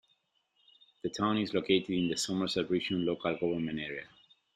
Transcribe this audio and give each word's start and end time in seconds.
The 1.03 1.09
town 1.11 1.37
is 1.37 1.53
located 1.53 1.91
in 1.91 2.07
the 2.07 2.17
Somerset 2.17 2.71
Region 2.71 3.05
local 3.05 3.35
government 3.37 3.79
area. 3.79 4.07